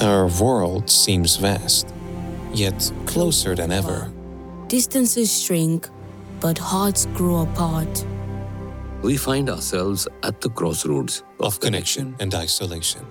[0.00, 1.92] Our world seems vast,
[2.52, 4.12] yet closer than ever.
[4.68, 5.88] Distances shrink,
[6.40, 8.04] but hearts grow apart.
[9.02, 13.04] We find ourselves at the crossroads Of connection and isolation,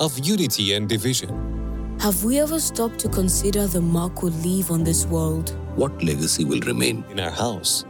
[0.00, 1.96] of unity and division.
[2.00, 5.56] Have we ever stopped to consider the mark we leave on this world?
[5.76, 7.04] What legacy will remain?
[7.10, 7.84] In our house,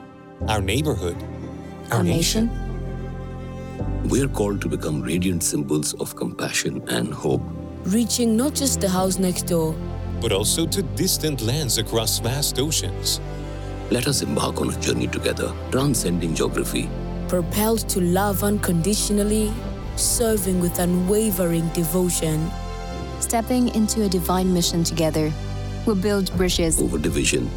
[0.49, 1.17] our neighborhood,
[1.91, 2.51] Our nation?
[4.05, 7.43] We're called to become radiant symbols of compassion and hope.
[7.87, 9.75] Reaching not just the house next door,
[10.21, 13.21] but also to distant lands across vast oceans.
[13.91, 16.89] Let us embark on a journey together, transcending geography.
[17.29, 19.53] propelled to love unconditionally,
[19.97, 22.51] serving with unwavering devotion.
[23.21, 25.33] Stepping into a divine mission together,
[25.85, 27.51] we'll build bridges, over division.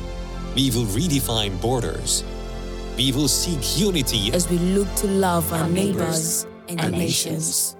[0.55, 2.23] We will redefine borders.
[2.97, 6.91] We will seek unity as we look to love our, Our neighbors, neighbors and, and
[6.91, 7.75] nations.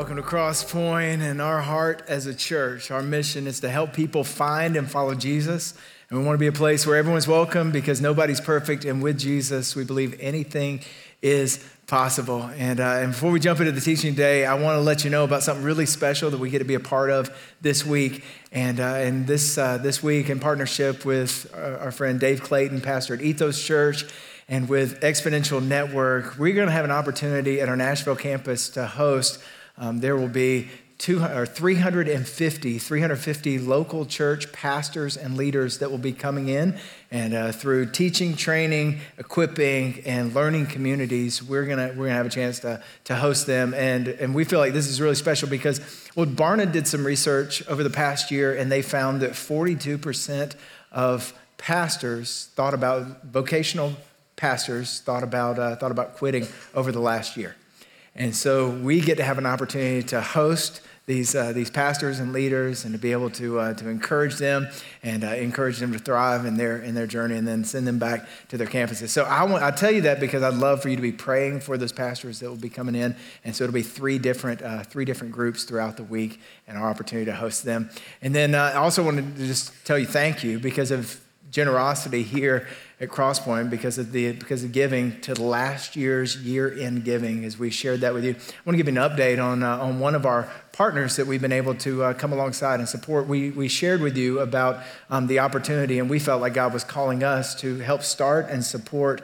[0.00, 2.90] Welcome to Cross Point and our heart as a church.
[2.90, 5.74] Our mission is to help people find and follow Jesus.
[6.08, 8.86] And we want to be a place where everyone's welcome because nobody's perfect.
[8.86, 10.80] And with Jesus, we believe anything
[11.20, 12.48] is possible.
[12.56, 15.10] And, uh, and before we jump into the teaching today, I want to let you
[15.10, 18.24] know about something really special that we get to be a part of this week.
[18.52, 22.80] And, uh, and this, uh, this week, in partnership with our, our friend Dave Clayton,
[22.80, 24.06] pastor at Ethos Church,
[24.48, 28.86] and with Exponential Network, we're going to have an opportunity at our Nashville campus to
[28.86, 29.38] host.
[29.80, 30.68] Um, there will be
[31.00, 36.78] two, or 350, 350 local church pastors and leaders that will be coming in.
[37.10, 42.26] And uh, through teaching, training, equipping, and learning communities, we're going to we're gonna have
[42.26, 43.72] a chance to, to host them.
[43.72, 45.80] And, and we feel like this is really special because,
[46.14, 50.54] well, Barna did some research over the past year, and they found that 42%
[50.92, 53.94] of pastors thought about vocational
[54.36, 57.56] pastors thought about, uh, thought about quitting over the last year.
[58.14, 62.32] And so we get to have an opportunity to host these, uh, these pastors and
[62.32, 64.68] leaders and to be able to, uh, to encourage them
[65.02, 67.98] and uh, encourage them to thrive in their, in their journey and then send them
[67.98, 69.08] back to their campuses.
[69.08, 71.60] So I, want, I tell you that because I'd love for you to be praying
[71.60, 73.16] for those pastors that will be coming in.
[73.44, 76.88] And so it'll be three different, uh, three different groups throughout the week and our
[76.88, 77.90] opportunity to host them.
[78.22, 82.22] And then uh, I also wanted to just tell you thank you because of generosity
[82.22, 82.68] here
[83.00, 87.44] at Cross Point because of the because of giving to last year's year-end giving.
[87.44, 89.78] As we shared that with you, I want to give you an update on uh,
[89.78, 93.26] on one of our partners that we've been able to uh, come alongside and support.
[93.26, 96.84] We we shared with you about um, the opportunity, and we felt like God was
[96.84, 99.22] calling us to help start and support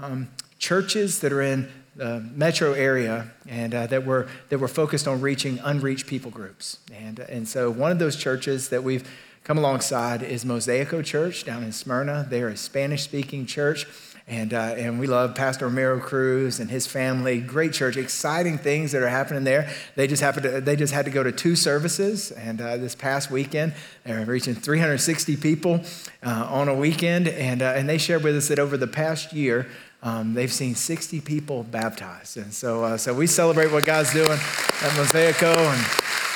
[0.00, 0.28] um,
[0.58, 5.20] churches that are in the metro area and uh, that were that were focused on
[5.20, 6.78] reaching unreached people groups.
[6.94, 9.08] And and so one of those churches that we've
[9.46, 12.26] come alongside is Mosaico Church down in Smyrna.
[12.28, 13.86] They're a Spanish speaking church.
[14.26, 17.38] And, uh, and we love Pastor Romero Cruz and his family.
[17.38, 19.70] Great church, exciting things that are happening there.
[19.94, 22.96] They just happened to, they just had to go to two services, and uh, this
[22.96, 25.80] past weekend they're reaching 360 people
[26.24, 27.28] uh, on a weekend.
[27.28, 29.68] And, uh, and they shared with us that over the past year,
[30.02, 32.36] um, they've seen 60 people baptized.
[32.36, 35.54] And so, uh, so we celebrate what God's doing at Mosaico.
[35.54, 36.35] And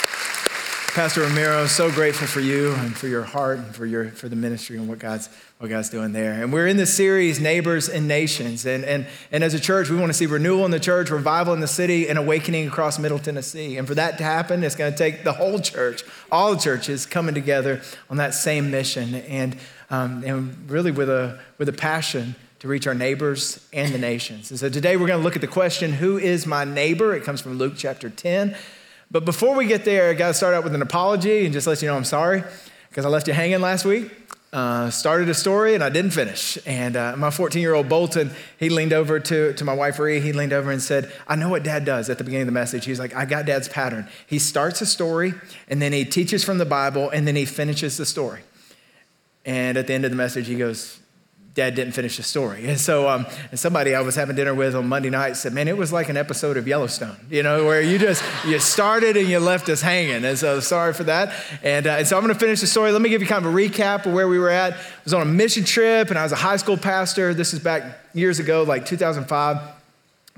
[1.01, 4.37] Pastor Romero, so grateful for you and for your heart and for, your, for the
[4.37, 6.43] ministry and what God's, what God's doing there.
[6.43, 8.67] And we're in this series, Neighbors and Nations.
[8.67, 11.55] And, and, and as a church, we want to see renewal in the church, revival
[11.55, 13.79] in the city, and awakening across Middle Tennessee.
[13.79, 17.07] And for that to happen, it's going to take the whole church, all the churches
[17.07, 17.81] coming together
[18.11, 19.15] on that same mission.
[19.15, 19.57] And,
[19.89, 24.51] um, and really with a, with a passion to reach our neighbors and the nations.
[24.51, 27.17] And so today we're going to look at the question, Who is my neighbor?
[27.17, 28.55] It comes from Luke chapter 10.
[29.13, 31.67] But before we get there, I got to start out with an apology and just
[31.67, 32.45] let you know I'm sorry
[32.89, 34.13] because I left you hanging last week.
[34.53, 36.59] Uh, started a story and I didn't finish.
[36.65, 40.21] And uh, my 14 year old Bolton, he leaned over to, to my wife, Rhea,
[40.21, 42.53] he leaned over and said, I know what dad does at the beginning of the
[42.53, 42.85] message.
[42.85, 44.09] He's like, I got dad's pattern.
[44.29, 45.35] He starts a story
[45.67, 48.43] and then he teaches from the Bible and then he finishes the story.
[49.45, 51.01] And at the end of the message, he goes,
[51.55, 52.65] dad didn't finish the story.
[52.71, 55.67] And so um, and somebody I was having dinner with on Monday night said, man,
[55.67, 59.29] it was like an episode of Yellowstone, you know, where you just, you started and
[59.29, 60.25] you left us hanging.
[60.25, 61.35] And so sorry for that.
[61.63, 62.93] And, uh, and so I'm going to finish the story.
[62.93, 64.75] Let me give you kind of a recap of where we were at.
[64.75, 67.35] I was on a mission trip and I was a high school pastor.
[67.35, 69.80] This is back years ago, like 2005.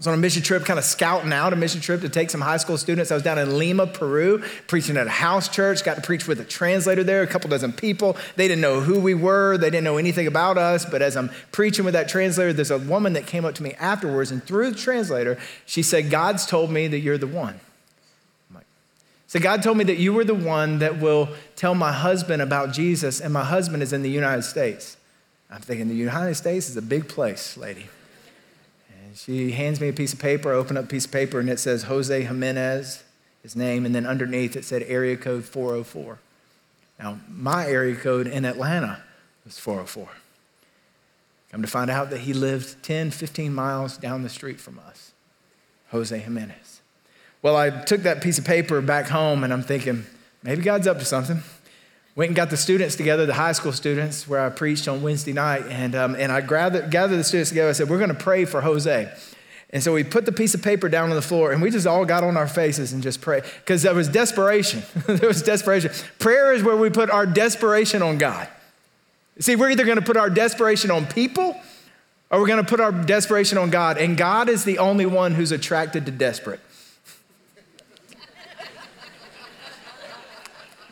[0.03, 2.41] Was on a mission trip, kind of scouting out a mission trip to take some
[2.41, 3.13] high school students.
[3.13, 5.85] I was down in Lima, Peru, preaching at a house church.
[5.85, 8.17] Got to preach with a translator there, a couple dozen people.
[8.35, 10.85] They didn't know who we were, they didn't know anything about us.
[10.85, 13.75] But as I'm preaching with that translator, there's a woman that came up to me
[13.75, 17.61] afterwards, and through the translator, she said, God's told me that you're the one.
[18.51, 18.67] I'm like,
[19.29, 22.73] so God told me that you were the one that will tell my husband about
[22.73, 24.97] Jesus, and my husband is in the United States.
[25.49, 27.87] I'm thinking the United States is a big place, lady.
[29.15, 31.51] She hands me a piece of paper, I open up a piece of paper, and
[31.51, 33.03] it says Jose Jimenez,
[33.43, 36.19] his name, and then underneath it said area code 404.
[36.99, 39.03] Now, my area code in Atlanta
[39.45, 40.09] was 404.
[41.51, 45.13] Come to find out that he lived 10, 15 miles down the street from us,
[45.91, 46.81] Jose Jimenez.
[47.43, 50.07] Well, I took that piece of paper back home and I'm thinking,
[50.43, 51.43] maybe God's up to something.
[52.15, 55.33] Went and got the students together, the high school students, where I preached on Wednesday
[55.33, 55.65] night.
[55.69, 57.71] And, um, and I gathered, gathered the students together.
[57.71, 59.11] I said, We're going to pray for Jose.
[59.73, 61.87] And so we put the piece of paper down on the floor and we just
[61.87, 64.83] all got on our faces and just prayed because there was desperation.
[65.07, 65.91] there was desperation.
[66.19, 68.49] Prayer is where we put our desperation on God.
[69.39, 71.59] See, we're either going to put our desperation on people
[72.31, 73.97] or we're going to put our desperation on God.
[73.97, 76.61] And God is the only one who's attracted to desperate.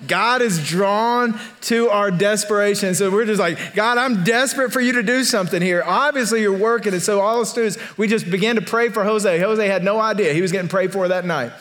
[0.06, 2.94] God is drawn to our desperation.
[2.94, 5.82] So we're just like, God, I'm desperate for you to do something here.
[5.84, 6.92] Obviously, you're working.
[6.92, 9.38] And so all the students, we just began to pray for Jose.
[9.38, 11.52] Jose had no idea he was getting prayed for that night.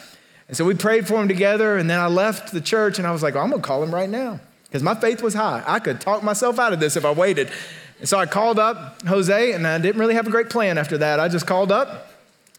[0.48, 1.78] And so we prayed for him together.
[1.78, 3.84] And then I left the church and I was like, well, I'm going to call
[3.84, 5.64] him right now because my faith was high.
[5.68, 7.52] I could talk myself out of this if I waited.
[8.00, 10.98] And so I called up Jose, and I didn't really have a great plan after
[11.00, 11.20] that.
[11.20, 12.09] I just called up,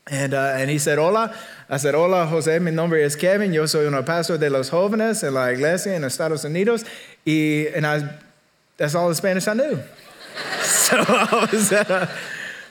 [0.07, 1.35] and, uh, and he said, Hola.
[1.69, 3.53] I said, Hola, Jose, mi nombre es Kevin.
[3.53, 6.85] Yo soy un pastor de los jóvenes en la iglesia en Estados Unidos.
[7.25, 8.09] Y, and I,
[8.77, 9.79] that's all the Spanish I knew.
[10.63, 12.11] so I was, uh,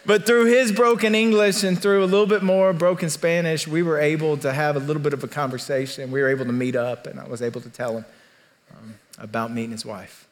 [0.06, 4.00] but through his broken English and through a little bit more broken Spanish, we were
[4.00, 6.12] able to have a little bit of a conversation.
[6.12, 8.06] We were able to meet up, and I was able to tell him
[8.72, 10.29] um, about meeting his wife.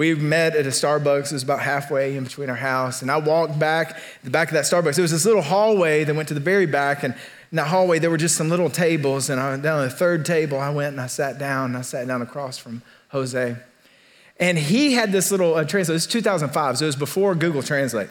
[0.00, 1.26] We met at a Starbucks.
[1.26, 3.02] It was about halfway in between our house.
[3.02, 4.98] And I walked back, the back of that Starbucks.
[4.98, 7.02] It was this little hallway that went to the very back.
[7.02, 7.12] And
[7.52, 9.28] in that hallway, there were just some little tables.
[9.28, 11.66] And I, went down on the third table, I went and I sat down.
[11.66, 12.80] And I sat down across from
[13.10, 13.54] Jose.
[14.38, 15.96] And he had this little uh, translate.
[15.96, 18.08] This is 2005, so it was before Google Translate.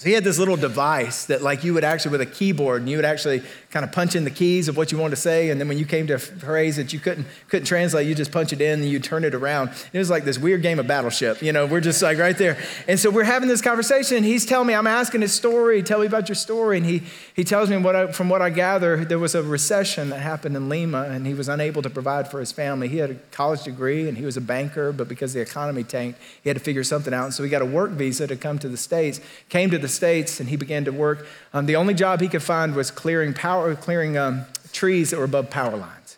[0.00, 2.88] So he had this little device that, like, you would actually, with a keyboard, and
[2.88, 5.50] you would actually kind of punch in the keys of what you wanted to say.
[5.50, 8.32] And then when you came to a phrase that you couldn't, couldn't translate, you just
[8.32, 9.68] punch it in and you turn it around.
[9.92, 11.42] It was like this weird game of battleship.
[11.42, 12.56] You know, we're just like right there.
[12.88, 14.16] And so we're having this conversation.
[14.16, 15.82] And he's telling me, I'm asking his story.
[15.82, 16.78] Tell me about your story.
[16.78, 17.02] And he,
[17.36, 20.56] he tells me, what I, from what I gather, there was a recession that happened
[20.56, 22.88] in Lima, and he was unable to provide for his family.
[22.88, 26.18] He had a college degree and he was a banker, but because the economy tanked,
[26.42, 27.26] he had to figure something out.
[27.26, 29.20] And so he got a work visa to come to the States,
[29.50, 31.26] came to the States and he began to work.
[31.52, 35.24] Um, the only job he could find was clearing, power, clearing um, trees that were
[35.24, 36.16] above power lines.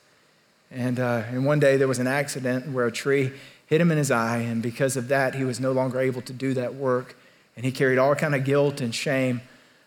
[0.70, 3.32] And, uh, and one day there was an accident where a tree
[3.66, 6.32] hit him in his eye, and because of that, he was no longer able to
[6.32, 7.16] do that work.
[7.56, 9.42] And he carried all kind of guilt and shame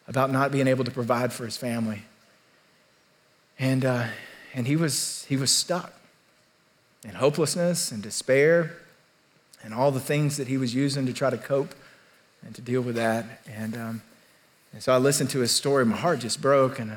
[0.07, 2.03] about not being able to provide for his family.
[3.57, 4.07] And, uh,
[4.53, 5.93] and he, was, he was stuck
[7.03, 8.75] in hopelessness and despair
[9.63, 11.73] and all the things that he was using to try to cope
[12.43, 13.25] and to deal with that.
[13.51, 14.01] And, um,
[14.73, 15.85] and so I listened to his story.
[15.85, 16.79] My heart just broke.
[16.79, 16.95] And uh,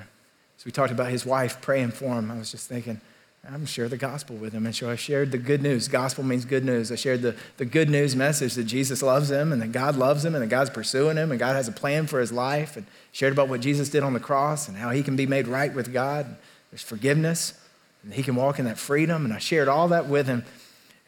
[0.58, 3.00] as we talked about his wife praying for him, I was just thinking,
[3.44, 4.67] I'm going to share the gospel with him.
[4.67, 5.88] And so I shared the good news.
[5.88, 6.93] Gospel means good news.
[6.93, 10.23] I shared the, the good news message that Jesus loves him and that God loves
[10.23, 12.76] him and that God's pursuing him and God has a plan for his life.
[12.76, 15.49] And shared about what Jesus did on the cross and how he can be made
[15.49, 16.37] right with God.
[16.70, 17.55] There's forgiveness
[18.02, 19.25] and he can walk in that freedom.
[19.25, 20.44] And I shared all that with him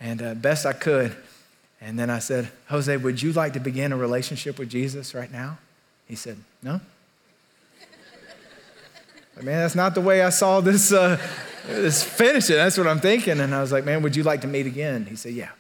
[0.01, 1.15] and uh, best I could.
[1.81, 5.33] And then I said, Jose, would you like to begin a relationship with Jesus right
[5.33, 5.59] now?
[6.07, 6.81] He said, No.
[9.35, 11.19] But man, that's not the way I saw this, uh,
[11.67, 12.57] this finishing.
[12.57, 13.41] That's what I'm thinking.
[13.41, 15.07] And I was like, Man, would you like to meet again?
[15.07, 15.51] He said, Yeah.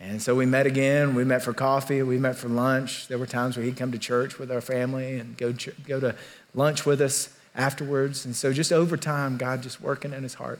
[0.00, 1.14] And so we met again.
[1.14, 2.02] We met for coffee.
[2.02, 3.08] We met for lunch.
[3.08, 5.52] There were times where he'd come to church with our family and go,
[5.86, 6.16] go to
[6.54, 8.24] lunch with us afterwards.
[8.24, 10.58] And so just over time, God just working in his heart.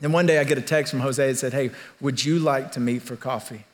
[0.00, 1.70] Then one day I get a text from Jose that said, Hey,
[2.00, 3.64] would you like to meet for coffee?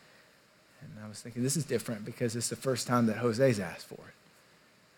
[0.83, 3.87] And I was thinking, this is different because it's the first time that Jose's asked
[3.87, 4.15] for it.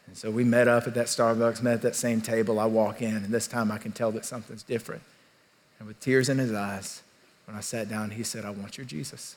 [0.07, 2.59] And so we met up at that Starbucks, met at that same table.
[2.59, 5.03] I walk in, and this time I can tell that something's different.
[5.79, 7.03] And with tears in his eyes,
[7.47, 9.37] when I sat down, he said, I want your Jesus.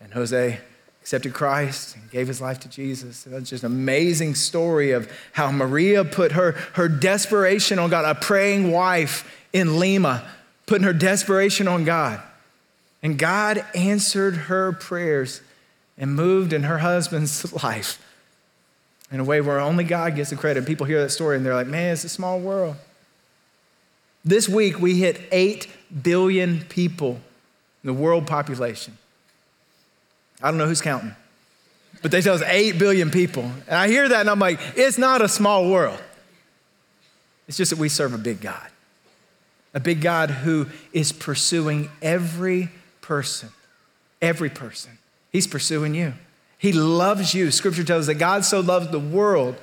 [0.00, 0.60] And Jose
[1.00, 3.26] accepted Christ and gave his life to Jesus.
[3.26, 8.04] And that's just an amazing story of how Maria put her, her desperation on God,
[8.04, 10.28] a praying wife in Lima,
[10.68, 12.22] putting her desperation on God.
[13.02, 15.40] And God answered her prayers
[15.96, 18.00] and moved in her husband's life
[19.10, 20.66] in a way where only God gets the credit.
[20.66, 22.76] People hear that story and they're like, man, it's a small world.
[24.24, 25.66] This week we hit 8
[26.02, 27.20] billion people
[27.82, 28.98] in the world population.
[30.42, 31.16] I don't know who's counting,
[32.02, 33.44] but they tell us 8 billion people.
[33.66, 36.00] And I hear that and I'm like, it's not a small world.
[37.46, 38.68] It's just that we serve a big God,
[39.74, 42.70] a big God who is pursuing every
[43.00, 43.50] person,
[44.20, 44.98] every person.
[45.30, 46.14] He's pursuing you.
[46.58, 47.50] He loves you.
[47.50, 49.56] Scripture tells us that God so loved the world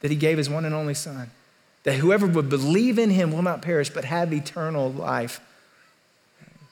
[0.00, 1.30] that he gave his one and only Son,
[1.84, 5.40] that whoever would believe in him will not perish but have eternal life.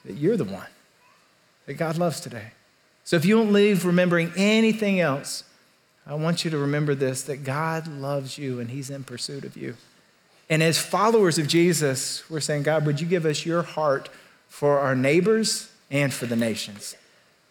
[0.04, 0.66] That you're the one
[1.66, 2.52] that God loves today.
[3.04, 5.44] So if you don't leave remembering anything else,
[6.06, 9.56] I want you to remember this that God loves you and he's in pursuit of
[9.56, 9.76] you.
[10.50, 14.08] And as followers of Jesus, we're saying, God, would you give us your heart
[14.48, 16.96] for our neighbors and for the nations?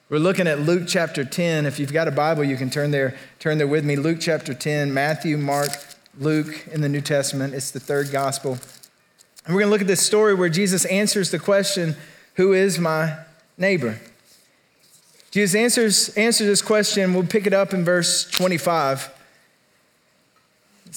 [0.10, 1.66] We're looking at Luke chapter 10.
[1.66, 3.98] If you've got a Bible, you can turn there, turn there with me.
[3.98, 5.70] Luke chapter 10, Matthew, Mark,
[6.18, 7.54] Luke in the New Testament.
[7.54, 8.58] It's the third gospel.
[9.46, 11.96] And we're going to look at this story where Jesus answers the question,
[12.36, 13.18] Who is my
[13.58, 14.00] neighbor?
[15.30, 17.14] Jesus answers, answers this question.
[17.14, 19.17] We'll pick it up in verse 25.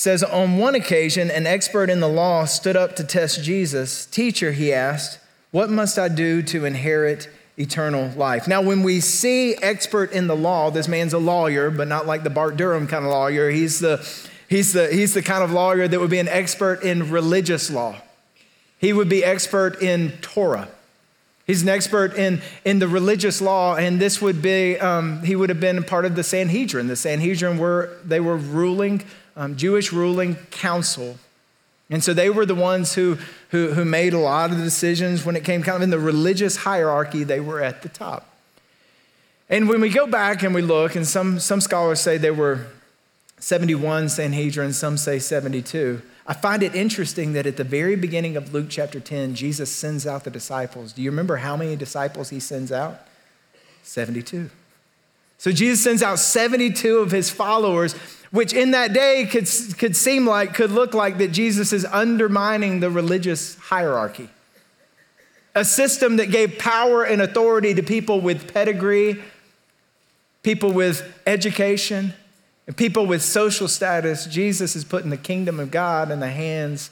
[0.00, 4.06] Says, On one occasion, an expert in the law stood up to test Jesus.
[4.06, 5.18] Teacher, he asked,
[5.50, 7.28] What must I do to inherit
[7.58, 8.48] eternal life.
[8.48, 12.22] Now, when we see expert in the law, this man's a lawyer, but not like
[12.22, 13.50] the Bart Durham kind of lawyer.
[13.50, 13.98] He's the,
[14.48, 17.96] he's the, he's the kind of lawyer that would be an expert in religious law.
[18.78, 20.68] He would be expert in Torah.
[21.46, 25.50] He's an expert in, in the religious law, and this would be, um, he would
[25.50, 26.86] have been part of the Sanhedrin.
[26.86, 29.02] The Sanhedrin were, they were ruling,
[29.40, 31.16] um, Jewish ruling council
[31.90, 33.18] and so they were the ones who,
[33.48, 35.98] who, who made a lot of the decisions when it came kind of in the
[35.98, 38.28] religious hierarchy, they were at the top.
[39.48, 42.68] And when we go back and we look, and some, some scholars say there were
[43.40, 46.00] 71 Sanhedrin, some say 72.
[46.28, 50.06] I find it interesting that at the very beginning of Luke chapter 10, Jesus sends
[50.06, 50.92] out the disciples.
[50.92, 53.00] Do you remember how many disciples he sends out?
[53.82, 54.48] 72.
[55.40, 57.94] So Jesus sends out 72 of his followers
[58.30, 62.80] which in that day could, could seem like, could look like that Jesus is undermining
[62.80, 64.28] the religious hierarchy.
[65.54, 69.22] A system that gave power and authority to people with pedigree,
[70.42, 72.12] people with education,
[72.66, 74.26] and people with social status.
[74.26, 76.90] Jesus is putting the kingdom of God in the hands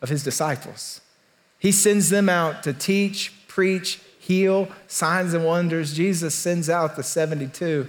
[0.00, 1.02] of his disciples.
[1.58, 5.94] He sends them out to teach, preach, heal, signs and wonders.
[5.94, 7.86] Jesus sends out the 72.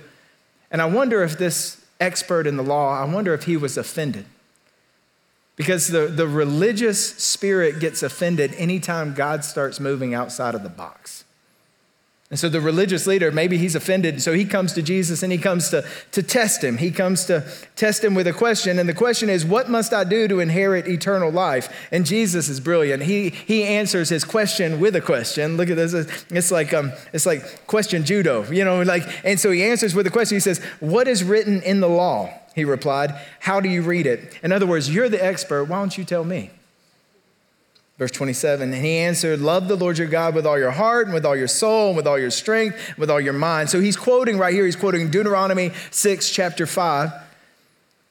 [0.70, 4.26] And I wonder if this expert in the law, I wonder if he was offended.
[5.56, 11.24] Because the, the religious spirit gets offended anytime God starts moving outside of the box.
[12.30, 14.22] And so the religious leader, maybe he's offended.
[14.22, 16.78] So he comes to Jesus and he comes to, to test him.
[16.78, 18.80] He comes to test him with a question.
[18.80, 21.88] And the question is, What must I do to inherit eternal life?
[21.90, 23.04] And Jesus is brilliant.
[23.04, 25.56] He, he answers his question with a question.
[25.56, 25.94] Look at this.
[26.30, 30.06] It's like, um, it's like question judo, you know, like, and so he answers with
[30.06, 30.36] a question.
[30.36, 32.30] He says, What is written in the law?
[32.56, 34.38] He replied, How do you read it?
[34.44, 35.64] In other words, you're the expert.
[35.66, 36.50] Why don't you tell me?
[37.98, 41.16] Verse 27, and he answered, Love the Lord your God with all your heart and
[41.16, 43.72] with all your soul and with all your strength, and with all your mind.
[43.72, 47.12] So he's quoting right here, he's quoting Deuteronomy 6, chapter 5.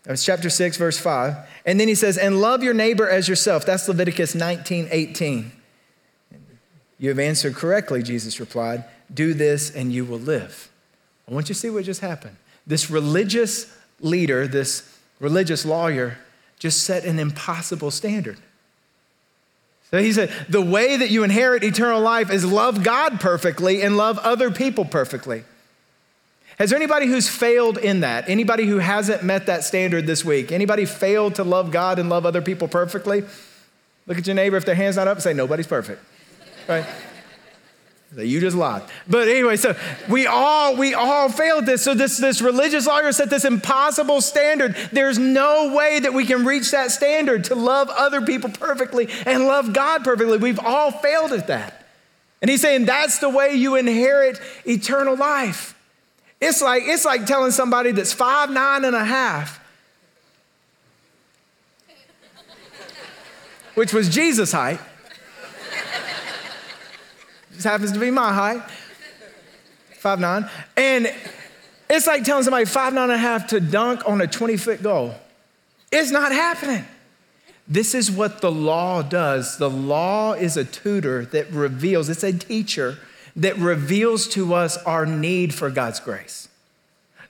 [0.02, 1.36] That's chapter 6, verse 5.
[1.64, 3.64] And then he says, And love your neighbor as yourself.
[3.64, 5.52] That's Leviticus 19, 18.
[6.98, 8.84] You have answered correctly, Jesus replied.
[9.12, 10.68] Do this and you will live.
[11.28, 12.36] I want you to see what just happened.
[12.66, 16.18] This religious leader, this religious lawyer,
[16.58, 18.38] just set an impossible standard.
[19.90, 23.96] So he said, the way that you inherit eternal life is love God perfectly and
[23.96, 25.44] love other people perfectly.
[26.58, 28.28] Has anybody who's failed in that?
[28.28, 30.50] Anybody who hasn't met that standard this week?
[30.50, 33.24] Anybody failed to love God and love other people perfectly?
[34.06, 36.02] Look at your neighbor if their hand's not up and say, nobody's perfect.
[36.66, 36.86] Right?
[38.24, 38.82] You just lied.
[39.06, 39.76] But anyway, so
[40.08, 41.82] we all we all failed this.
[41.82, 44.74] So this this religious lawyer set this impossible standard.
[44.90, 49.46] There's no way that we can reach that standard to love other people perfectly and
[49.46, 50.38] love God perfectly.
[50.38, 51.86] We've all failed at that.
[52.40, 55.74] And he's saying that's the way you inherit eternal life.
[56.40, 59.60] It's like it's like telling somebody that's five nine and a half,
[63.74, 64.80] which was Jesus' height
[67.56, 68.62] just happens to be my height,
[69.98, 70.48] five nine.
[70.76, 71.12] And
[71.90, 74.82] it's like telling somebody five nine and a half to dunk on a 20 foot
[74.82, 75.14] goal.
[75.90, 76.84] It's not happening.
[77.68, 79.58] This is what the law does.
[79.58, 82.98] The law is a tutor that reveals, it's a teacher
[83.34, 86.48] that reveals to us our need for God's grace.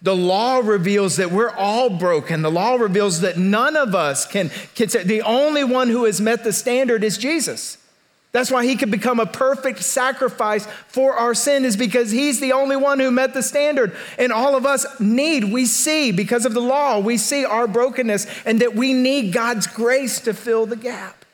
[0.03, 2.43] The law reveals that we're all broken.
[2.43, 6.45] The law reveals that none of us can, can the only one who has met
[6.45, 7.79] the standard is Jesus.
[8.37, 12.53] That's why he could become a perfect sacrifice for our sin, is because he's the
[12.53, 13.97] only one who met the standard.
[14.19, 18.27] And all of us need, we see, because of the law, we see our brokenness
[18.45, 21.25] and that we need God's grace to fill the gap.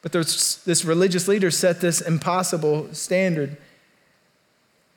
[0.00, 3.58] But this religious leader set this impossible standard.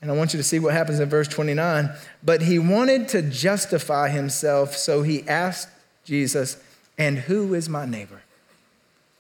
[0.01, 1.89] And I want you to see what happens in verse 29.
[2.23, 5.67] But he wanted to justify himself, so he asked
[6.05, 6.55] Jesus,
[6.97, 8.21] and who is my neighbor?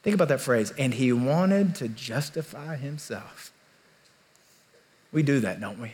[0.03, 0.73] Think about that phrase.
[0.77, 3.51] And he wanted to justify himself.
[5.11, 5.93] We do that, don't we?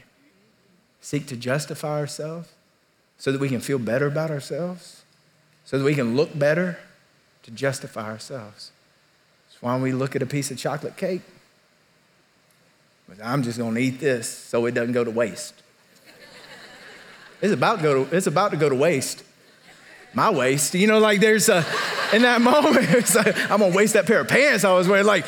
[1.01, 2.49] Seek to justify ourselves
[3.17, 5.03] so that we can feel better about ourselves,
[5.65, 6.77] so that we can look better
[7.43, 8.71] to justify ourselves.
[9.47, 11.21] That's why we look at a piece of chocolate cake.
[13.23, 15.55] I'm just going to eat this so it doesn't go to waste.
[17.41, 19.23] It's about, go to, it's about to go to waste.
[20.13, 20.73] My waste.
[20.73, 21.65] You know, like there's a,
[22.13, 25.05] in that moment, it's like, I'm to waste that pair of pants I was wearing.
[25.05, 25.25] Like,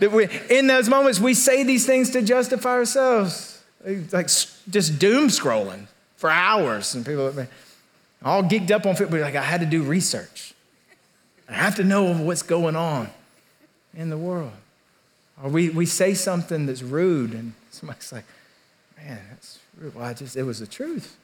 [0.00, 3.60] we, in those moments, we say these things to justify ourselves.
[4.12, 6.94] Like just doom scrolling for hours.
[6.94, 7.32] And people
[8.24, 10.54] all geeked up on but like, I had to do research.
[11.48, 13.10] I have to know what's going on
[13.94, 14.52] in the world.
[15.42, 18.24] Or we, we say something that's rude, and somebody's like,
[18.96, 19.94] man, that's rude.
[19.94, 21.16] Well, I just, it was the truth.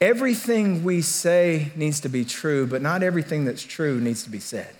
[0.00, 4.40] Everything we say needs to be true, but not everything that's true needs to be
[4.40, 4.74] said.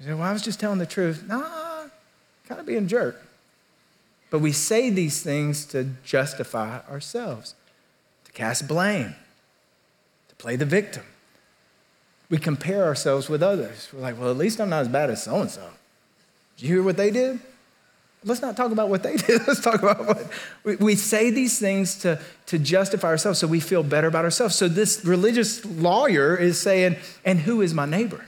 [0.00, 1.24] You say, well, I was just telling the truth.
[1.26, 1.88] Nah,
[2.46, 3.24] kind of being a jerk.
[4.30, 7.54] But we say these things to justify ourselves,
[8.24, 9.14] to cast blame,
[10.28, 11.04] to play the victim
[12.30, 13.88] we compare ourselves with others.
[13.92, 15.66] We're like, well, at least I'm not as bad as so and so.
[16.56, 17.40] Did you hear what they did?
[18.28, 19.46] Let's not talk about what they did.
[19.46, 20.30] Let's talk about what
[20.64, 24.54] we, we say these things to, to justify ourselves so we feel better about ourselves.
[24.54, 28.24] So this religious lawyer is saying, and who is my neighbor?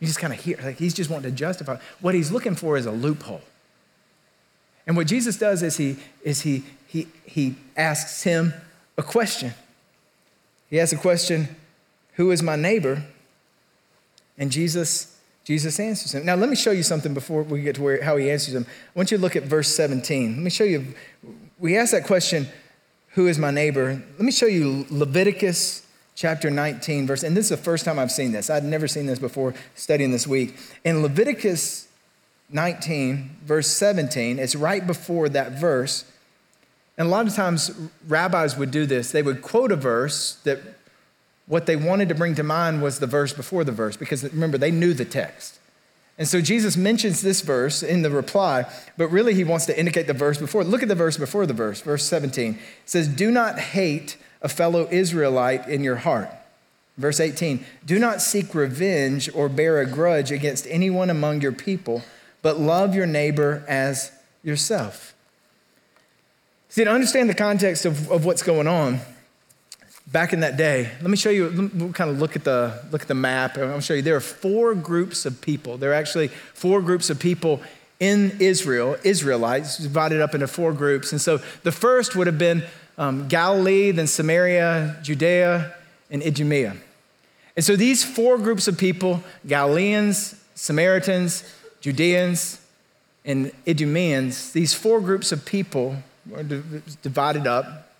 [0.00, 1.78] You just kind of hear, like he's just wanting to justify.
[2.00, 3.40] What he's looking for is a loophole.
[4.86, 8.52] And what Jesus does is he is he he he asks him
[8.98, 9.54] a question.
[10.68, 11.56] He asks a question,
[12.14, 13.04] Who is my neighbor?
[14.38, 15.15] And Jesus,
[15.46, 16.26] Jesus answers him.
[16.26, 18.66] Now, let me show you something before we get to where, how he answers him.
[18.68, 20.34] I want you to look at verse 17.
[20.34, 20.86] Let me show you.
[21.60, 22.48] We ask that question,
[23.10, 23.90] Who is my neighbor?
[23.90, 28.10] Let me show you Leviticus chapter 19, verse, and this is the first time I've
[28.10, 28.50] seen this.
[28.50, 30.56] I'd never seen this before studying this week.
[30.82, 31.86] In Leviticus
[32.50, 36.04] 19, verse 17, it's right before that verse.
[36.98, 37.70] And a lot of times,
[38.08, 39.12] rabbis would do this.
[39.12, 40.58] They would quote a verse that
[41.46, 44.58] what they wanted to bring to mind was the verse before the verse, because remember,
[44.58, 45.58] they knew the text.
[46.18, 48.64] And so Jesus mentions this verse in the reply,
[48.96, 50.64] but really he wants to indicate the verse before.
[50.64, 52.54] Look at the verse before the verse, verse 17.
[52.54, 56.30] It says, Do not hate a fellow Israelite in your heart.
[56.96, 62.02] Verse 18, do not seek revenge or bear a grudge against anyone among your people,
[62.40, 65.14] but love your neighbor as yourself.
[66.70, 69.00] See, to understand the context of, of what's going on,
[70.06, 73.02] back in that day, let me show you, we'll kind of look at the, look
[73.02, 73.58] at the map.
[73.58, 75.76] I'll show you there are four groups of people.
[75.76, 77.60] There are actually four groups of people
[77.98, 81.12] in Israel, Israelites, divided up into four groups.
[81.12, 82.62] And so the first would have been
[82.98, 85.74] um, Galilee, then Samaria, Judea,
[86.10, 86.76] and Idumea.
[87.56, 92.60] And so these four groups of people Galileans, Samaritans, Judeans,
[93.24, 95.96] and Idumeans, these four groups of people
[96.28, 96.42] were
[97.02, 97.90] divided up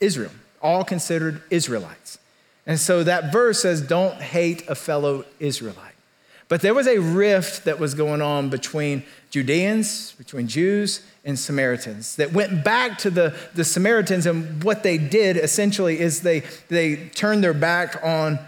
[0.00, 0.30] Israel,
[0.64, 2.18] all considered Israelites.
[2.66, 5.92] And so that verse says, don't hate a fellow Israelite.
[6.48, 12.16] But there was a rift that was going on between Judeans, between Jews, and Samaritans
[12.16, 14.26] that went back to the, the Samaritans.
[14.26, 18.38] And what they did essentially is they, they turned their back on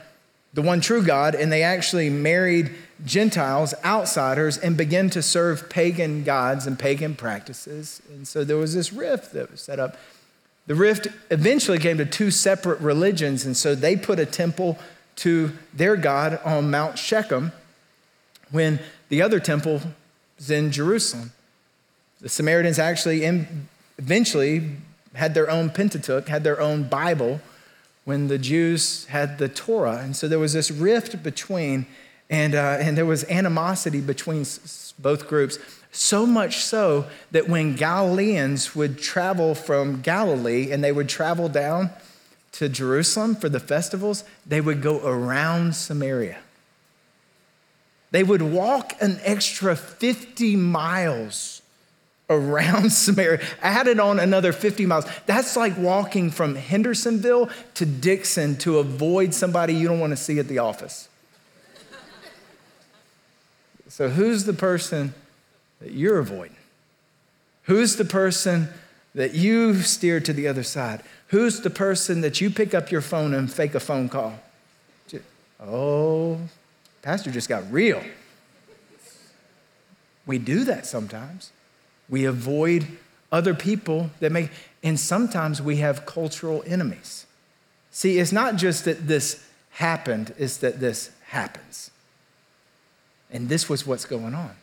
[0.52, 2.74] the one true God and they actually married
[3.04, 8.00] Gentiles, outsiders, and began to serve pagan gods and pagan practices.
[8.10, 9.96] And so there was this rift that was set up.
[10.66, 14.78] The rift eventually came to two separate religions, and so they put a temple
[15.16, 17.52] to their God on Mount Shechem
[18.50, 19.80] when the other temple
[20.36, 21.32] was in Jerusalem.
[22.20, 23.24] The Samaritans actually
[23.98, 24.70] eventually
[25.14, 27.40] had their own Pentateuch, had their own Bible
[28.04, 29.98] when the Jews had the Torah.
[29.98, 31.86] And so there was this rift between
[32.28, 34.44] and, uh, and there was animosity between
[34.98, 35.58] both groups,
[35.96, 41.90] so much so that when Galileans would travel from Galilee and they would travel down
[42.52, 46.38] to Jerusalem for the festivals, they would go around Samaria.
[48.10, 51.62] They would walk an extra 50 miles
[52.28, 55.06] around Samaria, added on another 50 miles.
[55.26, 60.38] That's like walking from Hendersonville to Dickson to avoid somebody you don't want to see
[60.38, 61.08] at the office.
[63.88, 65.14] So, who's the person
[65.80, 66.56] that you're avoiding?
[67.64, 68.68] Who's the person
[69.14, 71.02] that you steer to the other side?
[71.28, 74.38] Who's the person that you pick up your phone and fake a phone call?
[75.60, 76.38] Oh,
[77.02, 78.02] Pastor just got real.
[80.26, 81.50] We do that sometimes.
[82.08, 82.86] We avoid
[83.32, 84.50] other people that make,
[84.82, 87.26] and sometimes we have cultural enemies.
[87.90, 91.90] See, it's not just that this happened, it's that this happens.
[93.30, 94.54] And this was what's going on.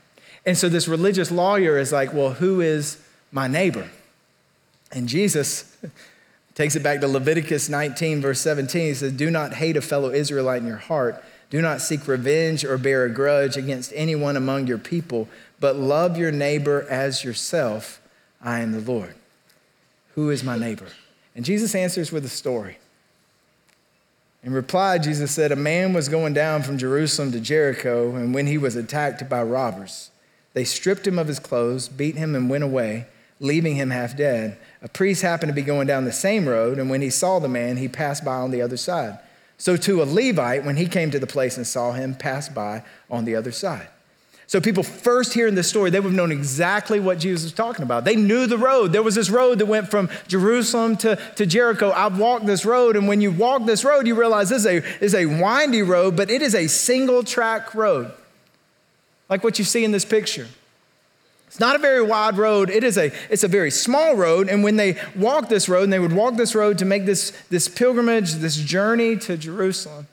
[0.45, 2.97] And so this religious lawyer is like, well, who is
[3.31, 3.89] my neighbor?
[4.91, 5.75] And Jesus
[6.55, 8.81] takes it back to Leviticus 19, verse 17.
[8.81, 11.23] He says, Do not hate a fellow Israelite in your heart.
[11.49, 15.27] Do not seek revenge or bear a grudge against anyone among your people,
[15.59, 18.01] but love your neighbor as yourself.
[18.41, 19.15] I am the Lord.
[20.15, 20.87] Who is my neighbor?
[21.35, 22.77] And Jesus answers with a story.
[24.43, 28.45] In reply, Jesus said, A man was going down from Jerusalem to Jericho, and when
[28.45, 30.11] he was attacked by robbers,
[30.53, 33.07] they stripped him of his clothes, beat him, and went away,
[33.39, 34.57] leaving him half dead.
[34.81, 37.49] A priest happened to be going down the same road, and when he saw the
[37.49, 39.19] man, he passed by on the other side.
[39.57, 42.83] So, to a Levite, when he came to the place and saw him, passed by
[43.09, 43.87] on the other side.
[44.53, 47.81] So people first hearing this story, they would have known exactly what Jesus was talking
[47.81, 48.03] about.
[48.05, 48.91] They knew the road.
[48.91, 51.91] There was this road that went from Jerusalem to, to Jericho.
[51.91, 55.03] I've walked this road, and when you walk this road, you realize this is a,
[55.03, 58.11] is a windy road, but it is a single track road,
[59.29, 60.47] like what you see in this picture.
[61.47, 62.71] It's not a very wide road.
[62.71, 64.49] It is a, it's a very small road.
[64.49, 67.31] And when they walked this road, and they would walk this road to make this,
[67.51, 70.07] this pilgrimage, this journey to Jerusalem,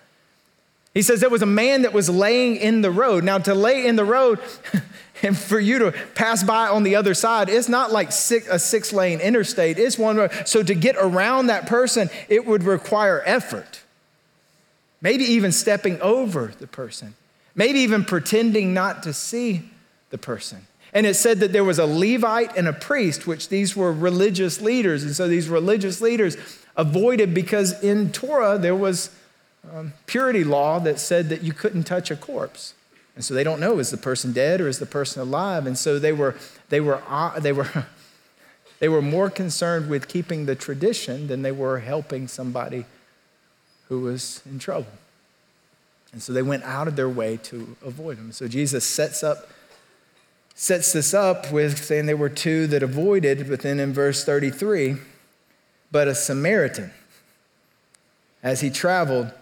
[0.93, 3.25] he says there was a man that was laying in the road.
[3.25, 4.39] Now, to lay in the road
[5.23, 8.59] and for you to pass by on the other side, it's not like six, a
[8.59, 10.33] six lane interstate, it's one road.
[10.45, 13.81] So, to get around that person, it would require effort.
[15.01, 17.15] Maybe even stepping over the person,
[17.61, 19.61] maybe even pretending not to see
[20.09, 20.67] the person.
[20.95, 24.63] And it said that there was a Levite and a priest, which these were religious
[24.63, 25.05] leaders.
[25.05, 26.39] And so these religious leaders
[26.75, 29.15] avoided because in Torah there was
[29.71, 32.73] um, purity law that said that you couldn't touch a corpse.
[33.15, 35.67] And so they don't know is the person dead or is the person alive?
[35.67, 36.37] And so they were,
[36.71, 37.87] they were, uh, they were,
[38.79, 42.87] they were more concerned with keeping the tradition than they were helping somebody
[43.89, 44.93] who was in trouble.
[46.13, 48.33] And so they went out of their way to avoid him.
[48.33, 49.49] So Jesus sets up
[50.61, 54.97] sets this up with saying there were two that avoided, but then in verse 33,
[55.91, 56.91] but a Samaritan,
[58.43, 59.33] as he traveled,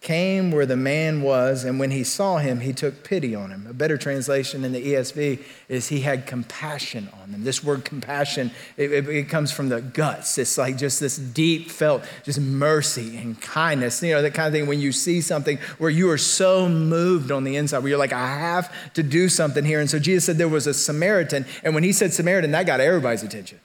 [0.00, 3.66] came where the man was, and when he saw him, he took pity on him.
[3.68, 7.42] A better translation in the ESV is he had compassion on him.
[7.42, 10.38] This word compassion, it, it, it, comes from the guts.
[10.38, 14.00] It's like just this deep felt, just mercy and kindness.
[14.00, 17.32] You know, that kind of thing when you see something where you are so moved
[17.32, 19.80] on the inside, where you're like, I have to do something here.
[19.80, 22.80] And so Jesus said there was a Samaritan, and when he said Samaritan, that got
[22.80, 23.58] everybody's attention.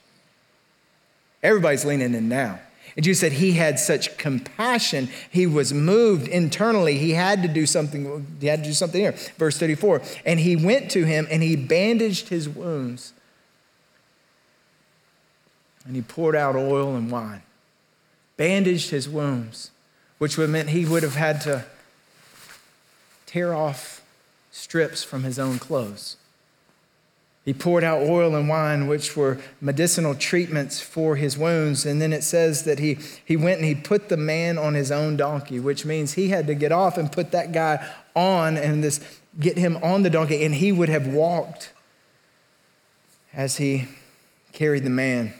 [1.43, 2.59] Everybody's leaning in now.
[2.95, 6.97] And Jesus said he had such compassion, he was moved internally.
[6.97, 9.15] He had to do something, he had to do something here.
[9.37, 10.01] Verse 34.
[10.25, 13.13] And he went to him and he bandaged his wounds.
[15.85, 17.41] And he poured out oil and wine.
[18.37, 19.71] Bandaged his wounds,
[20.17, 21.65] which would have meant he would have had to
[23.25, 24.01] tear off
[24.51, 26.17] strips from his own clothes.
[27.45, 31.85] He poured out oil and wine, which were medicinal treatments for his wounds.
[31.85, 34.91] And then it says that he, he went and he put the man on his
[34.91, 38.81] own donkey, which means he had to get off and put that guy on and
[38.81, 39.01] this,
[39.39, 40.45] get him on the donkey.
[40.45, 41.73] And he would have walked
[43.33, 43.89] as he
[44.53, 45.33] carried the man.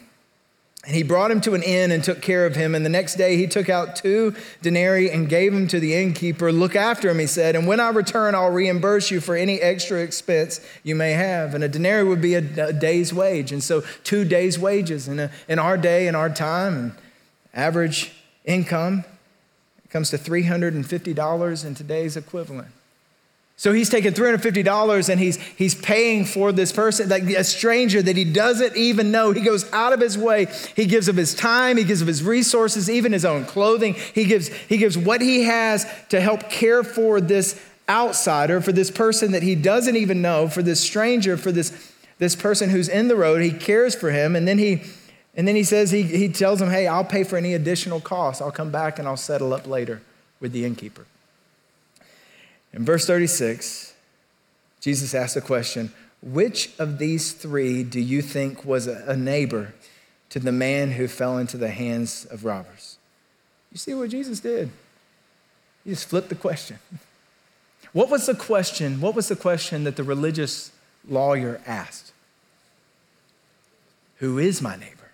[0.85, 2.75] And he brought him to an inn and took care of him.
[2.75, 6.51] And the next day he took out two denarii and gave them to the innkeeper.
[6.51, 10.01] Look after him, he said, and when I return, I'll reimburse you for any extra
[10.01, 11.55] expense you may have.
[11.55, 13.53] And a denarii would be a, a day's wage.
[13.53, 15.07] And so two days' wages.
[15.07, 16.91] In, a, in our day, in our time, and
[17.53, 18.11] average
[18.43, 19.05] income
[19.89, 22.67] comes to $350 in today's equivalent.
[23.55, 28.17] So he's taking $350 and he's, he's paying for this person, like a stranger that
[28.17, 29.31] he doesn't even know.
[29.31, 30.47] He goes out of his way.
[30.75, 33.93] He gives of his time, he gives of his resources, even his own clothing.
[33.93, 38.89] He gives, he gives what he has to help care for this outsider, for this
[38.89, 43.07] person that he doesn't even know, for this stranger, for this, this person who's in
[43.07, 43.41] the road.
[43.41, 44.35] He cares for him.
[44.35, 44.81] And then he,
[45.35, 48.41] and then he says, he, he tells him, hey, I'll pay for any additional costs.
[48.41, 50.01] I'll come back and I'll settle up later
[50.39, 51.05] with the innkeeper.
[52.73, 53.93] In verse 36,
[54.81, 59.73] Jesus asked the question Which of these three do you think was a neighbor
[60.29, 62.97] to the man who fell into the hands of robbers?
[63.71, 64.71] You see what Jesus did?
[65.83, 66.79] He just flipped the question.
[67.91, 69.01] What was the question?
[69.01, 70.71] What was the question that the religious
[71.07, 72.11] lawyer asked?
[74.17, 75.11] Who is my neighbor?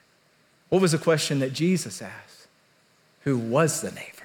[0.70, 2.48] What was the question that Jesus asked?
[3.24, 4.19] Who was the neighbor?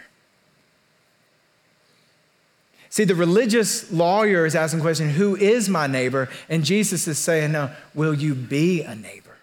[2.95, 6.29] See, the religious lawyer is asking the question, Who is my neighbor?
[6.49, 9.37] And Jesus is saying, No, will you be a neighbor?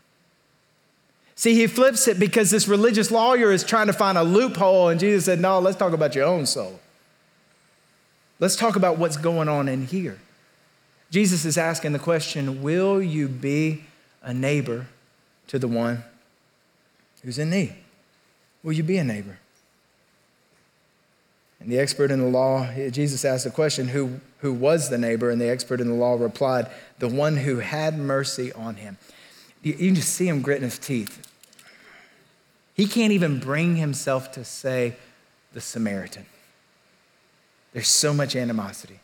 [1.36, 5.02] See, he flips it because this religious lawyer is trying to find a loophole, and
[5.02, 6.80] Jesus said, No, let's talk about your own soul.
[8.40, 10.18] Let's talk about what's going on in here.
[11.10, 13.84] Jesus is asking the question Will you be
[14.24, 14.88] a neighbor
[15.48, 16.06] to the one
[17.22, 17.76] who's in need?
[18.64, 19.40] Will you be a neighbor?
[21.62, 25.30] And the expert in the law, Jesus asked the question, who, who was the neighbor?
[25.30, 28.98] And the expert in the law replied, the one who had mercy on him.
[29.62, 31.28] You, you can just see him gritting his teeth.
[32.74, 34.96] He can't even bring himself to say
[35.54, 36.26] the Samaritan.
[37.74, 39.00] There's so much animosity,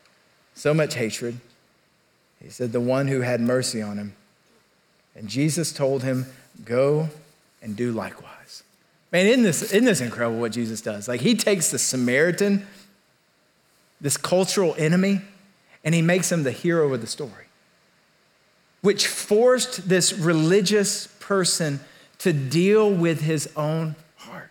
[0.56, 1.39] so much hatred.
[2.41, 4.15] He said, the one who had mercy on him.
[5.15, 6.26] And Jesus told him,
[6.65, 7.10] go
[7.62, 8.34] and do likewise.
[9.12, 11.08] Man, isn't this, isn't this incredible what Jesus does?
[11.08, 12.67] Like, he takes the Samaritan,
[14.02, 15.22] this cultural enemy,
[15.84, 17.46] and he makes him the hero of the story,
[18.82, 21.80] which forced this religious person
[22.20, 24.50] to deal with his own heart.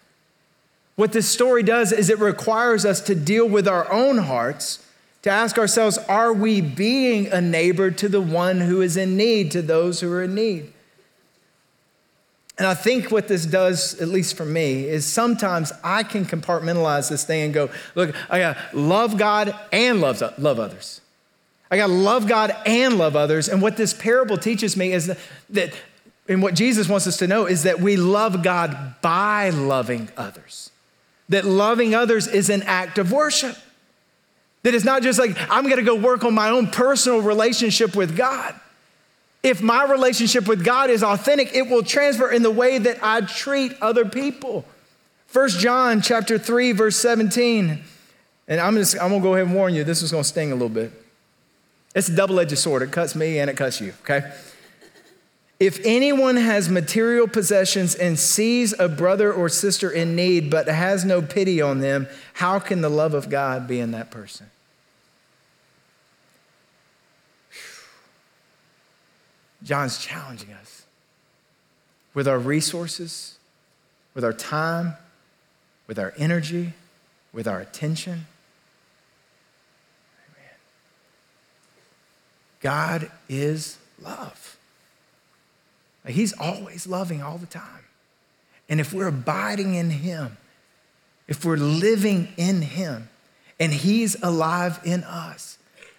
[0.94, 4.82] What this story does is it requires us to deal with our own hearts,
[5.22, 9.50] to ask ourselves, are we being a neighbor to the one who is in need,
[9.50, 10.72] to those who are in need?
[12.58, 17.10] And I think what this does, at least for me, is sometimes I can compartmentalize
[17.10, 21.02] this thing and go, look, I got to love God and love, love others.
[21.70, 23.48] I got to love God and love others.
[23.48, 25.18] And what this parable teaches me is that,
[25.50, 25.74] that,
[26.28, 30.70] and what Jesus wants us to know is that we love God by loving others.
[31.28, 33.56] That loving others is an act of worship.
[34.62, 38.16] That it's not just like, I'm to go work on my own personal relationship with
[38.16, 38.58] God
[39.46, 43.20] if my relationship with God is authentic, it will transfer in the way that I
[43.20, 44.64] treat other people.
[45.32, 47.80] 1 John chapter 3, verse 17.
[48.48, 50.56] And I'm, just, I'm gonna go ahead and warn you, this is gonna sting a
[50.56, 50.90] little bit.
[51.94, 52.82] It's a double-edged sword.
[52.82, 54.32] It cuts me and it cuts you, okay?
[55.60, 61.04] If anyone has material possessions and sees a brother or sister in need but has
[61.04, 64.50] no pity on them, how can the love of God be in that person?
[69.66, 70.86] John's challenging us
[72.14, 73.36] with our resources,
[74.14, 74.94] with our time,
[75.88, 76.72] with our energy,
[77.32, 78.26] with our attention.
[80.14, 80.54] Amen.
[82.60, 84.56] God is love.
[86.06, 87.84] He's always loving all the time.
[88.68, 90.36] And if we're abiding in Him,
[91.26, 93.08] if we're living in Him,
[93.58, 95.55] and He's alive in us,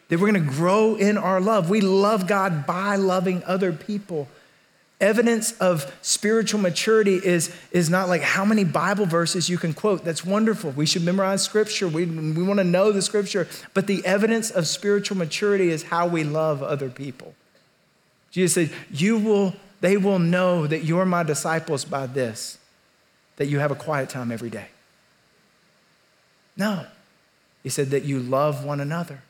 [0.10, 1.70] that we're going to grow in our love.
[1.70, 4.28] We love God by loving other people.
[5.00, 10.04] Evidence of spiritual maturity is, is not like how many Bible verses you can quote.
[10.04, 10.72] That's wonderful.
[10.72, 11.88] We should memorize scripture.
[11.88, 13.48] We, we want to know the scripture.
[13.76, 17.36] But the evidence of spiritual maturity is how we love other people.
[18.32, 22.58] Jesus said, You will, they will know that you're my disciples by this,
[23.36, 24.70] that you have a quiet time every day.
[26.56, 26.88] No.
[27.62, 29.22] He said that you love one another.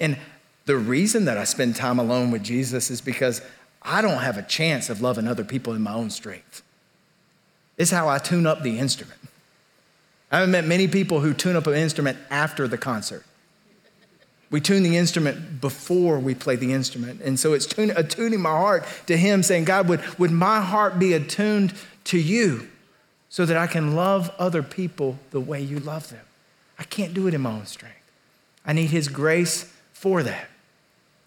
[0.00, 0.18] And
[0.66, 3.40] the reason that I spend time alone with Jesus is because
[3.82, 6.62] I don't have a chance of loving other people in my own strength.
[7.78, 9.20] It's how I tune up the instrument.
[10.30, 13.24] I have met many people who tune up an instrument after the concert.
[14.50, 17.20] We tune the instrument before we play the instrument.
[17.20, 20.98] And so it's tune, attuning my heart to Him, saying, God, would, would my heart
[20.98, 22.68] be attuned to you
[23.28, 26.24] so that I can love other people the way you love them?
[26.78, 27.96] I can't do it in my own strength.
[28.64, 30.46] I need His grace for that.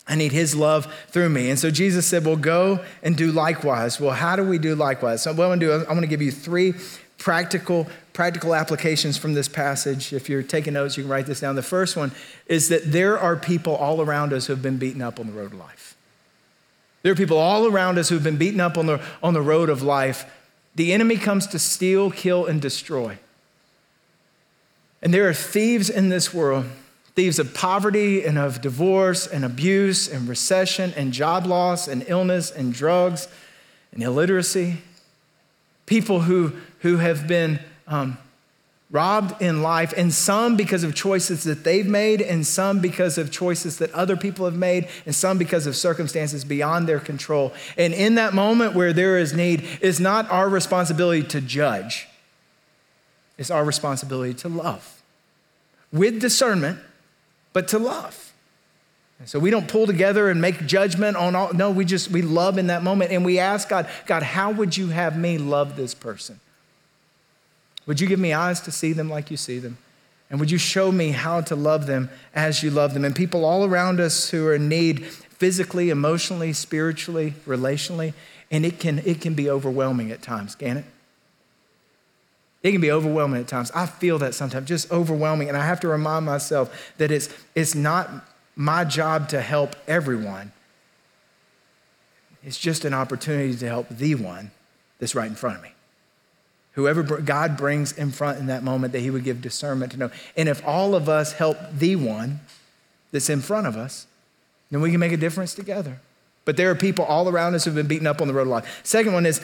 [0.08, 1.50] I need his love through me.
[1.50, 4.00] And so Jesus said, Well, go and do likewise.
[4.00, 5.24] Well, how do we do likewise?
[5.24, 6.74] So, what I'm gonna do, I'm gonna give you three
[7.18, 10.14] practical, practical applications from this passage.
[10.14, 11.56] If you're taking notes, you can write this down.
[11.56, 12.12] The first one
[12.46, 15.34] is that there are people all around us who have been beaten up on the
[15.34, 15.96] road of life.
[17.02, 19.70] There are people all around us who've been beaten up on the, on the road
[19.70, 20.32] of life.
[20.76, 23.18] The enemy comes to steal, kill, and destroy.
[25.02, 26.66] And there are thieves in this world
[27.20, 32.50] thieves of poverty and of divorce and abuse and recession and job loss and illness
[32.50, 33.28] and drugs
[33.92, 34.78] and illiteracy.
[35.86, 38.18] People who, who have been um,
[38.90, 43.30] robbed in life, and some because of choices that they've made, and some because of
[43.30, 47.52] choices that other people have made, and some because of circumstances beyond their control.
[47.76, 52.08] And in that moment where there is need, it's not our responsibility to judge,
[53.38, 55.02] it's our responsibility to love
[55.92, 56.80] with discernment
[57.54, 58.34] but to love.
[59.20, 61.54] And so we don't pull together and make judgment on all.
[61.54, 63.12] No, we just, we love in that moment.
[63.12, 66.40] And we ask God, God, how would you have me love this person?
[67.86, 69.78] Would you give me eyes to see them like you see them?
[70.30, 73.04] And would you show me how to love them as you love them?
[73.04, 78.14] And people all around us who are in need, physically, emotionally, spiritually, relationally,
[78.52, 80.86] And it can, it can be overwhelming at times, can it?
[82.62, 83.72] It can be overwhelming at times.
[83.74, 85.48] I feel that sometimes, just overwhelming.
[85.48, 88.10] And I have to remind myself that it's, it's not
[88.56, 90.52] my job to help everyone,
[92.44, 94.52] it's just an opportunity to help the one
[95.00, 95.72] that's right in front of me.
[96.74, 100.12] Whoever God brings in front in that moment, that He would give discernment to know.
[100.38, 102.40] And if all of us help the one
[103.12, 104.08] that's in front of us,
[104.72, 106.00] then we can make a difference together.
[106.46, 108.50] But there are people all around us who've been beaten up on the road a
[108.50, 108.66] lot.
[108.84, 109.40] Second one is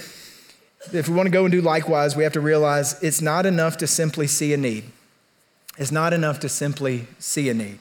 [0.93, 3.77] if we want to go and do likewise, we have to realize it's not enough
[3.77, 4.85] to simply see a need.
[5.77, 7.79] It's not enough to simply see a need.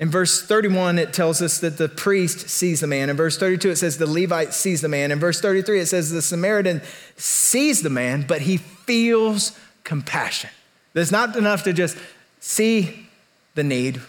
[0.00, 3.10] In verse 31, it tells us that the priest sees the man.
[3.10, 5.12] In verse 32, it says the Levite sees the man.
[5.12, 6.82] In verse 33, it says the Samaritan
[7.16, 10.50] sees the man, but he feels compassion.
[10.94, 11.96] There's not enough to just
[12.40, 13.08] see
[13.54, 14.00] the need,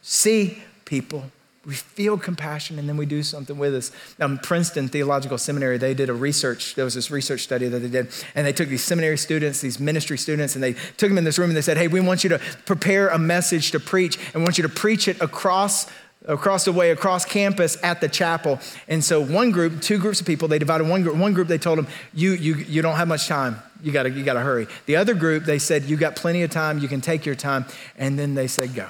[0.00, 1.30] see people,
[1.66, 3.90] we feel compassion and then we do something with us.
[4.20, 7.88] Um, Princeton Theological Seminary, they did a research, there was this research study that they
[7.88, 11.24] did, and they took these seminary students, these ministry students, and they took them in
[11.24, 14.16] this room and they said, hey, we want you to prepare a message to preach,
[14.26, 15.86] and we want you to preach it across
[16.28, 18.58] across the way, across campus at the chapel.
[18.88, 21.14] And so one group, two groups of people, they divided one group.
[21.14, 23.62] One group, they told them, you, you, you don't have much time.
[23.80, 24.66] You gotta, you gotta hurry.
[24.86, 26.80] The other group, they said, you got plenty of time.
[26.80, 27.64] You can take your time.
[27.96, 28.88] And then they said, go.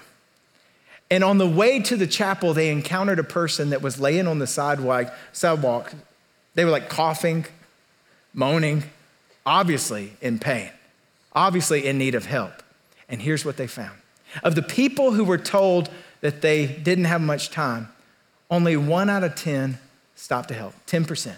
[1.11, 4.38] And on the way to the chapel, they encountered a person that was laying on
[4.38, 5.12] the sidewalk.
[5.33, 5.92] sidewalk.
[6.55, 7.47] They were like coughing,
[8.35, 8.85] moaning,
[9.45, 10.71] obviously in pain,
[11.33, 12.62] obviously in need of help.
[13.09, 13.97] And here's what they found
[14.42, 15.88] of the people who were told
[16.21, 17.88] that they didn't have much time,
[18.51, 19.79] only one out of 10
[20.16, 20.75] stopped to help.
[20.87, 21.37] 10%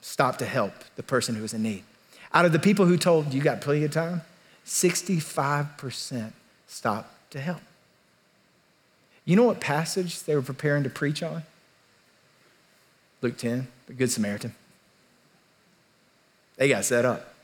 [0.00, 1.84] stopped to help the person who was in need.
[2.32, 4.22] Out of the people who told you got plenty of time,
[4.66, 6.32] 65%
[6.66, 7.60] stopped to help.
[9.24, 11.44] You know what passage they were preparing to preach on?
[13.22, 14.54] Luke 10, the Good Samaritan.
[16.56, 17.34] They got set up.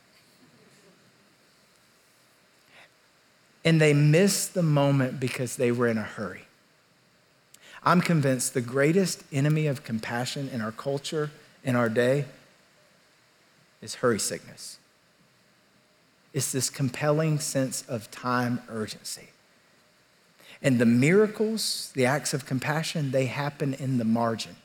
[3.65, 6.43] And they missed the moment because they were in a hurry.
[7.83, 11.31] I'm convinced the greatest enemy of compassion in our culture,
[11.65, 12.27] in our day,
[13.81, 14.79] is hurry sickness.
[16.33, 19.29] It's this compelling sense of time urgency.
[20.63, 24.57] And the miracles, the acts of compassion, they happen in the margin.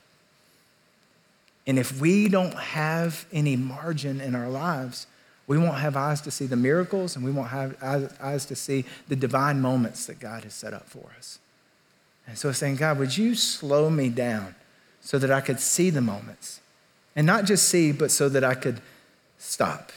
[1.67, 5.05] And if we don't have any margin in our lives,
[5.47, 7.75] we won't have eyes to see the miracles and we won't have
[8.21, 11.39] eyes to see the divine moments that God has set up for us.
[12.27, 14.55] And so saying, God, would you slow me down
[15.01, 16.61] so that I could see the moments?
[17.15, 18.81] And not just see, but so that I could
[19.37, 19.91] stop,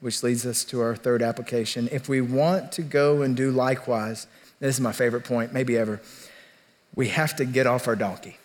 [0.00, 1.88] which leads us to our third application.
[1.92, 4.26] If we want to go and do likewise,
[4.60, 6.00] this is my favorite point, maybe ever.
[6.94, 8.38] We have to get off our donkey.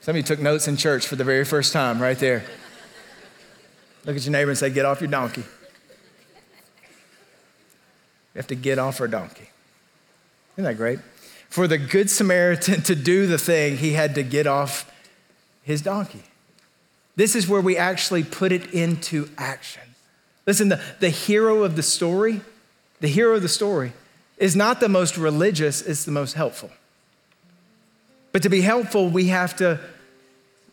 [0.00, 2.44] Some of you took notes in church for the very first time, right there.
[4.04, 5.44] Look at your neighbor and say, Get off your donkey.
[8.34, 9.50] We have to get off our donkey.
[10.56, 10.98] Isn't that great?
[11.48, 14.90] For the Good Samaritan to do the thing, he had to get off
[15.62, 16.22] his donkey.
[17.14, 19.82] This is where we actually put it into action.
[20.46, 22.40] Listen, the, the hero of the story
[23.02, 23.92] the hero of the story,
[24.38, 26.70] is not the most religious, it's the most helpful.
[28.30, 29.80] But to be helpful, we have to,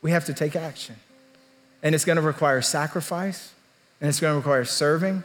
[0.03, 0.95] we have to take action.
[1.81, 3.51] And it's going to require sacrifice,
[3.99, 5.23] and it's going to require serving.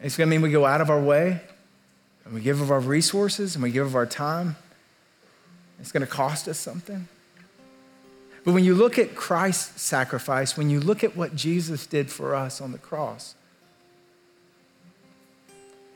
[0.00, 1.40] It's going to mean we go out of our way,
[2.24, 4.54] and we give of our resources, and we give of our time.
[5.80, 7.08] It's going to cost us something.
[8.44, 12.36] But when you look at Christ's sacrifice, when you look at what Jesus did for
[12.36, 13.34] us on the cross,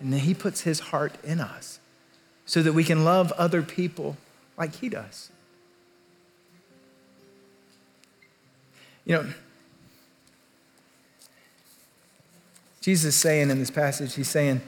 [0.00, 1.80] and then He puts His heart in us
[2.44, 4.16] so that we can love other people
[4.56, 5.30] like He does.
[9.04, 9.26] You know,
[12.80, 14.61] Jesus is saying in this passage, He's saying,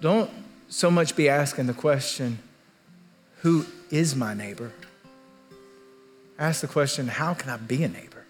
[0.00, 0.30] don't
[0.68, 2.38] so much be asking the question,
[3.40, 4.72] who is my neighbor?
[6.38, 8.24] Ask the question, how can I be a neighbor?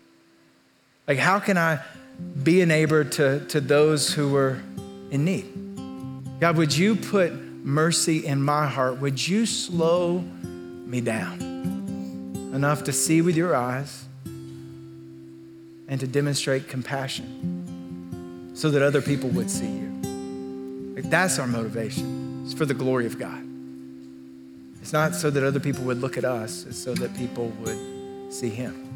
[1.07, 1.81] Like, how can I
[2.43, 4.63] be a neighbor to, to those who were
[5.11, 5.47] in need.
[6.41, 8.99] God, would you put mercy in my heart?
[9.01, 14.05] Would you slow me down enough to see with your eyes
[15.89, 20.95] and to demonstrate compassion so that other people would see you?
[20.95, 22.43] Like that's our motivation.
[22.45, 23.47] It's for the glory of God.
[24.81, 28.33] It's not so that other people would look at us, it's so that people would
[28.33, 28.90] see Him.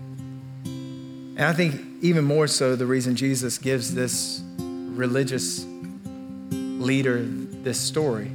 [1.36, 5.66] And I think even more so, the reason Jesus gives this religious
[6.50, 8.30] leader this story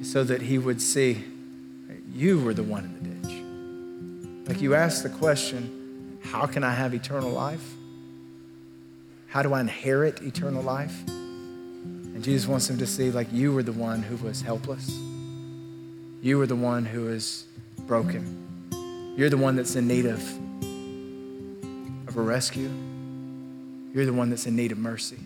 [0.00, 1.24] is so that he would see
[2.12, 4.48] you were the one in the ditch.
[4.48, 7.74] Like you asked the question, how can I have eternal life?
[9.28, 11.06] How do I inherit eternal life?
[11.06, 14.90] And Jesus wants them to see like you were the one who was helpless.
[16.20, 17.46] You were the one who is
[17.86, 19.14] broken.
[19.16, 20.20] You're the one that's in need of,
[22.10, 22.68] of a rescue.
[23.94, 25.18] You're the one that's in need of mercy.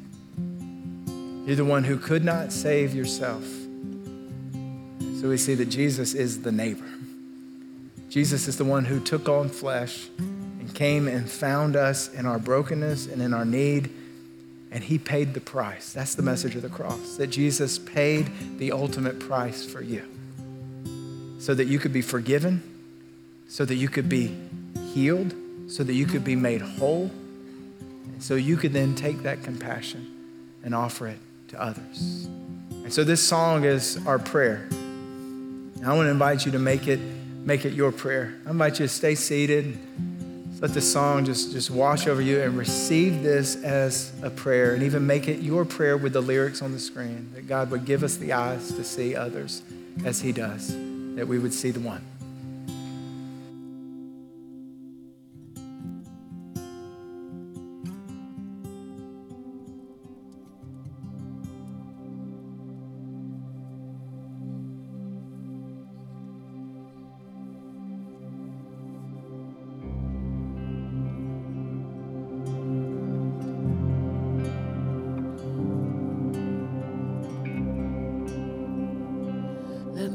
[1.47, 3.43] You're the one who could not save yourself.
[5.21, 6.85] So we see that Jesus is the neighbor.
[8.11, 12.39] Jesus is the one who took on flesh and came and found us in our
[12.39, 13.91] brokenness and in our need,
[14.71, 15.95] and he paid the price.
[15.95, 20.03] That's the message of the cross that Jesus paid the ultimate price for you
[21.39, 22.63] so that you could be forgiven,
[23.49, 24.37] so that you could be
[24.93, 25.35] healed,
[25.67, 27.11] so that you could be made whole,
[28.19, 30.11] so you could then take that compassion
[30.63, 32.27] and offer it to others.
[32.85, 34.67] And so this song is our prayer.
[34.71, 37.01] And I want to invite you to make it,
[37.45, 38.35] make it your prayer.
[38.47, 39.79] I invite you to stay seated.
[40.61, 44.83] let this song just, just wash over you and receive this as a prayer and
[44.83, 47.31] even make it your prayer with the lyrics on the screen.
[47.35, 49.63] That God would give us the eyes to see others
[50.05, 50.69] as He does,
[51.17, 52.03] that we would see the one.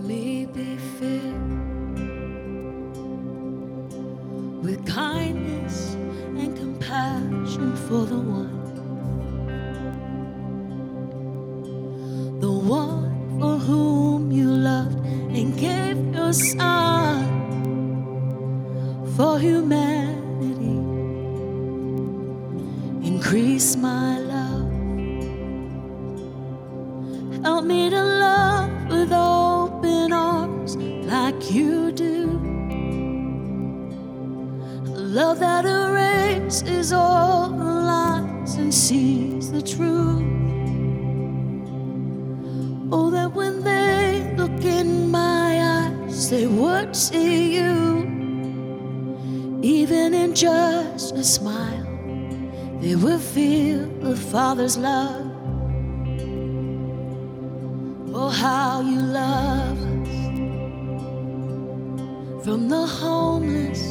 [0.10, 2.00] me be filled
[4.64, 5.94] with kindness
[6.36, 8.59] and compassion for the one.
[54.78, 55.26] Love.
[58.14, 60.10] Oh, how you love us.
[62.46, 63.82] From the homeless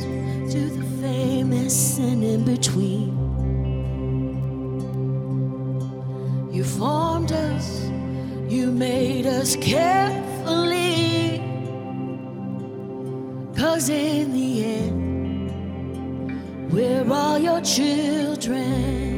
[0.52, 3.08] to the famous and in between.
[6.52, 7.90] You formed us,
[8.48, 11.42] you made us carefully.
[13.56, 15.50] Cause in the end,
[16.72, 19.17] we're all your children.